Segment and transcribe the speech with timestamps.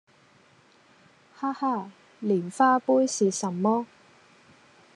[1.35, 1.91] 哈哈！
[2.23, 3.85] 蓮花杯是什麼？